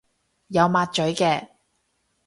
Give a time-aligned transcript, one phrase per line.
[0.47, 1.49] 有抹嘴嘅